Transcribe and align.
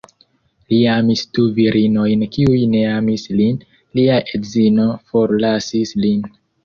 Li 0.71 0.77
amis 0.93 1.19
du 1.37 1.43
virinojn 1.59 2.25
kiuj 2.37 2.57
ne 2.71 2.81
amis 2.93 3.27
lin; 3.43 3.59
lia 4.01 4.17
edzino 4.39 4.89
forlasis 5.13 5.95
lin. 6.05 6.27